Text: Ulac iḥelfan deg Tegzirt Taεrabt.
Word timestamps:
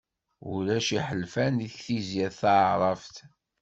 Ulac 0.53 0.87
iḥelfan 0.97 1.53
deg 1.61 1.71
Tegzirt 1.83 2.37
Taεrabt. 2.41 3.15